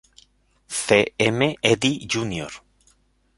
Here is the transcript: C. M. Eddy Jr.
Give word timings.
C. 0.67 1.13
M. 1.19 1.53
Eddy 1.61 2.07
Jr. 2.07 2.47